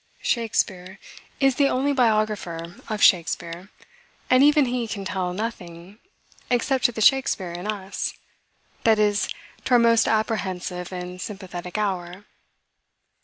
[0.23, 0.97] Shakspeare
[1.39, 3.69] is the only biographer of Shakspeare;
[4.31, 5.99] and even he can tell nothing,
[6.49, 8.15] except to the Shakspeare in us;
[8.83, 9.27] that is,
[9.65, 12.25] to our most apprehensive and sympathetic hour.